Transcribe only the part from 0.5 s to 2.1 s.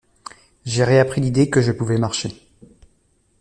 J'ai réappris l'idée que je pouvais